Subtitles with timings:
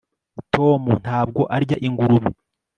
[0.53, 2.29] tom ntabwo arya ingurube